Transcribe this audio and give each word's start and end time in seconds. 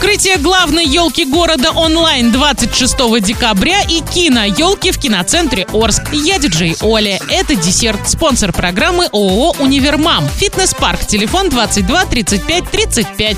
Открытие 0.00 0.38
главной 0.38 0.86
елки 0.86 1.26
города 1.26 1.72
онлайн 1.72 2.32
26 2.32 3.20
декабря 3.20 3.82
и 3.82 4.00
кино 4.00 4.44
елки 4.44 4.92
в 4.92 4.98
киноцентре 4.98 5.66
Орск. 5.74 6.04
Я 6.14 6.38
диджей 6.38 6.74
Оля. 6.80 7.20
Это 7.28 7.54
десерт. 7.54 8.08
Спонсор 8.08 8.50
программы 8.50 9.08
ООО 9.12 9.56
«Универмам». 9.58 10.26
Фитнес-парк. 10.26 11.06
Телефон 11.06 11.50
22 11.50 12.06
35 12.06 12.70
35. 12.70 13.36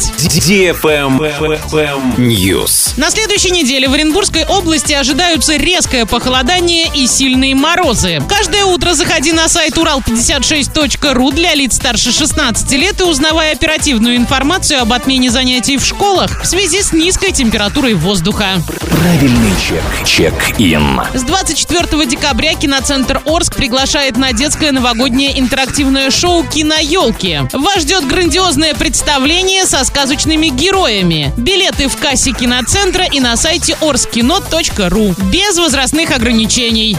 News. 2.16 2.92
На 2.96 3.10
следующей 3.10 3.50
неделе 3.50 3.88
в 3.88 3.94
Оренбургской 3.94 4.44
области 4.44 4.92
ожидаются 4.92 5.56
резкое 5.56 6.06
похолодание 6.06 6.86
и 6.94 7.08
сильные 7.08 7.56
морозы. 7.56 8.22
Каждое 8.28 8.66
утро 8.66 8.94
заходи 8.94 9.32
на 9.32 9.48
сайт 9.48 9.76
урал56.ру 9.78 11.32
для 11.32 11.56
лиц 11.56 11.74
старше 11.74 12.12
16 12.12 12.70
лет 12.72 13.00
и 13.00 13.02
узнавай 13.02 13.50
оперативную 13.50 14.14
информацию 14.14 14.80
об 14.80 14.92
отмене 14.92 15.28
занятий 15.28 15.76
в 15.76 15.84
школах 15.84 16.44
в 16.44 16.51
связи 16.52 16.82
с 16.82 16.92
низкой 16.92 17.32
температурой 17.32 17.94
воздуха. 17.94 18.60
Правильный 18.90 19.52
чек. 19.58 19.82
Чек-ин. 20.04 21.00
С 21.14 21.22
24 21.22 22.04
декабря 22.04 22.52
киноцентр 22.52 23.22
Орск 23.24 23.56
приглашает 23.56 24.18
на 24.18 24.34
детское 24.34 24.70
новогоднее 24.70 25.40
интерактивное 25.40 26.10
шоу 26.10 26.44
«Киноелки». 26.44 27.48
Вас 27.54 27.78
ждет 27.84 28.06
грандиозное 28.06 28.74
представление 28.74 29.64
со 29.64 29.82
сказочными 29.86 30.48
героями. 30.48 31.32
Билеты 31.38 31.88
в 31.88 31.96
кассе 31.96 32.32
киноцентра 32.32 33.06
и 33.06 33.20
на 33.20 33.34
сайте 33.38 33.74
orskino.ru. 33.80 35.30
Без 35.30 35.56
возрастных 35.56 36.10
ограничений. 36.10 36.98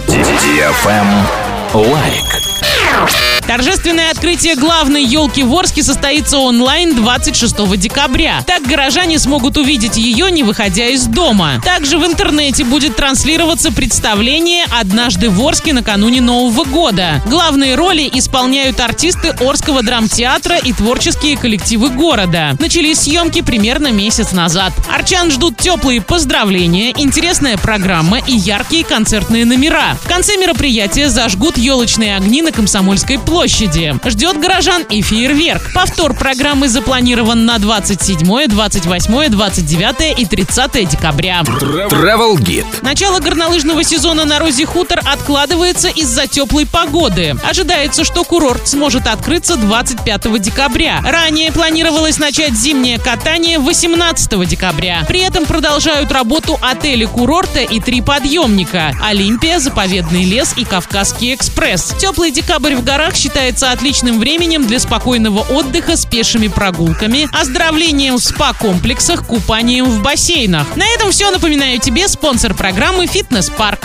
Лайк. 1.76 3.33
Торжественное 3.48 4.10
открытие 4.10 4.56
главной 4.56 5.04
елки 5.04 5.44
в 5.44 5.54
Орске 5.54 5.84
состоится 5.84 6.38
онлайн 6.38 6.96
26 6.96 7.78
декабря. 7.78 8.42
Так 8.48 8.64
горожане 8.64 9.20
смогут 9.20 9.58
увидеть 9.58 9.98
ее, 9.98 10.32
не 10.32 10.44
выходя 10.44 10.88
из 10.88 11.06
дома. 11.06 11.62
Также 11.64 11.98
в 11.98 12.06
интернете 12.06 12.64
будет 12.64 12.96
транслироваться 12.96 13.72
представление 13.72 14.66
«Однажды 14.80 15.30
в 15.30 15.46
Орске 15.46 15.74
накануне 15.74 16.22
Нового 16.22 16.64
года». 16.64 17.22
Главные 17.26 17.76
роли 17.76 18.10
исполняют 18.14 18.80
артисты 18.80 19.36
Орского 19.42 19.84
драмтеатра 19.84 20.58
и 20.58 20.72
творческие 20.72 21.38
коллективы 21.38 21.90
города. 21.90 22.56
Начались 22.60 23.02
съемки 23.02 23.42
примерно 23.42 23.92
месяц 23.92 24.32
назад. 24.32 24.72
Арчан 24.90 25.32
ждут 25.32 25.58
теплые 25.58 26.02
поздравления, 26.02 26.92
интересная 26.98 27.58
программа 27.58 28.20
и 28.20 28.34
яркие 28.34 28.86
концертные 28.86 29.44
номера. 29.44 29.98
В 30.02 30.08
конце 30.08 30.38
мероприятия 30.38 31.10
зажгут 31.10 31.58
елочные 31.58 32.16
огни 32.16 32.42
на 32.42 32.54
Комсомольской 32.54 33.20
площади. 33.34 33.96
Ждет 34.06 34.40
горожан 34.40 34.84
и 34.84 35.02
фейерверк. 35.02 35.74
Повтор 35.74 36.14
программы 36.14 36.70
запланирован 36.70 37.48
на 37.48 37.58
27, 37.58 38.48
28, 38.48 39.30
29 39.30 40.20
и 40.20 40.26
30 40.26 40.88
декабря. 40.88 41.42
Travel 41.42 42.36
Guide. 42.36 42.68
Начало 42.84 43.20
горнолыжного 43.20 43.84
сезона 43.84 44.26
на 44.26 44.38
Розе 44.38 44.68
Хутор 44.68 45.00
откладывается 45.04 45.88
из-за 45.88 46.28
теплой 46.28 46.68
погоды. 46.68 47.36
Ожидается, 47.44 48.04
что 48.04 48.24
курорт 48.24 48.68
сможет 48.68 49.08
открыться 49.08 49.56
25 49.56 50.40
декабря. 50.40 51.02
Ранее 51.04 51.52
планировалось 51.52 52.20
начать 52.20 52.54
зимнее 52.54 53.00
катание 53.00 53.58
18 53.58 54.48
декабря. 54.48 55.06
При 55.08 55.22
этом 55.22 55.48
продолжают 55.48 56.12
работу 56.12 56.60
отели 56.62 57.06
курорта 57.06 57.62
и 57.62 57.80
три 57.80 58.02
подъемника– 58.02 58.92
Олимпия, 59.04 59.58
Заповедный 59.58 60.24
лес 60.24 60.54
и 60.56 60.66
Кавказский 60.66 61.34
экспресс. 61.34 61.96
Теплый 61.98 62.30
декабрь 62.30 62.76
в 62.76 62.84
горах 62.84 63.16
считается 63.24 63.72
отличным 63.72 64.20
временем 64.20 64.68
для 64.68 64.80
спокойного 64.80 65.40
отдыха 65.40 65.96
с 65.96 66.06
пешими 66.06 66.50
прогулками, 66.50 67.30
оздоровлением 67.32 68.16
в 68.16 68.20
спа-комплексах, 68.20 69.26
купанием 69.26 69.86
в 69.86 70.02
бассейнах. 70.02 70.76
На 70.76 70.86
этом 70.88 71.12
все. 71.12 71.32
Напоминаю 71.32 71.80
тебе 71.80 72.10
спонсор 72.10 72.54
программы 72.54 73.08
«Фитнес-парк». 73.08 73.80